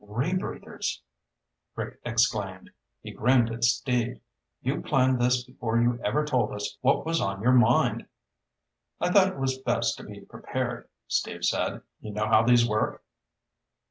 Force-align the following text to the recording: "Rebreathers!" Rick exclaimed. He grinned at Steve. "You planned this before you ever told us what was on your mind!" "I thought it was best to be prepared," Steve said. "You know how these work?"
"Rebreathers!" 0.03 1.01
Rick 1.75 1.99
exclaimed. 2.03 2.71
He 3.03 3.11
grinned 3.11 3.51
at 3.51 3.63
Steve. 3.63 4.19
"You 4.63 4.81
planned 4.81 5.21
this 5.21 5.43
before 5.43 5.79
you 5.79 6.01
ever 6.03 6.25
told 6.25 6.53
us 6.53 6.79
what 6.81 7.05
was 7.05 7.21
on 7.21 7.43
your 7.43 7.51
mind!" 7.51 8.07
"I 8.99 9.11
thought 9.11 9.27
it 9.33 9.37
was 9.39 9.59
best 9.59 9.97
to 9.99 10.03
be 10.03 10.21
prepared," 10.21 10.89
Steve 11.07 11.45
said. 11.45 11.83
"You 11.99 12.13
know 12.13 12.25
how 12.25 12.41
these 12.41 12.67
work?" 12.67 13.03